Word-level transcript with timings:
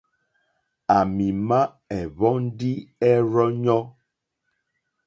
À 0.95 0.97
mì 1.15 1.27
má 1.47 1.59
ɛ̀hwɔ̀ndí 1.97 2.71
ɛ́rzɔ́ŋɔ́. 3.09 3.81